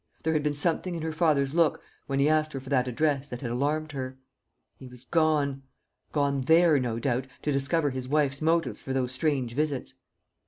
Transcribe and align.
There 0.23 0.33
had 0.33 0.41
been 0.41 0.55
something 0.55 0.95
in 0.95 1.03
her 1.03 1.11
father's 1.11 1.53
look 1.53 1.83
when 2.07 2.17
he 2.17 2.27
asked 2.27 2.53
her 2.53 2.59
for 2.59 2.71
that 2.71 2.87
address 2.87 3.29
that 3.29 3.41
had 3.41 3.51
alarmed 3.51 3.91
her. 3.91 4.17
He 4.79 4.87
was 4.87 5.05
gone; 5.05 5.61
gone 6.11 6.41
there, 6.41 6.79
no 6.79 6.97
doubt, 6.97 7.27
to 7.43 7.51
discover 7.51 7.91
his 7.91 8.07
wife's 8.07 8.41
motives 8.41 8.81
for 8.81 8.93
those 8.93 9.11
strange 9.11 9.53
visits. 9.53 9.93